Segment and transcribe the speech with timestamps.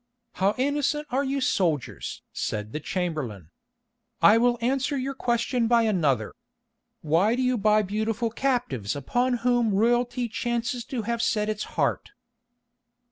[0.41, 3.51] "How innocent are you soldiers!" said the chamberlain.
[4.19, 6.33] "I will answer your question by another.
[7.03, 12.13] Why do you buy beautiful captives upon whom royalty chances to have set its heart?"